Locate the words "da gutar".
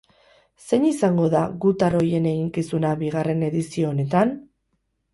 1.35-1.99